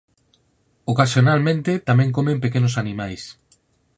Ocasionalmente 0.93 1.71
tamén 1.89 2.09
comen 2.17 2.41
pequenos 2.45 2.75
animais. 2.83 3.23